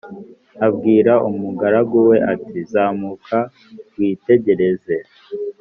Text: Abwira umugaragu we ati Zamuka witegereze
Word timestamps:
Abwira 0.67 1.13
umugaragu 1.29 1.97
we 2.09 2.17
ati 2.33 2.57
Zamuka 2.71 3.39
witegereze 3.95 4.95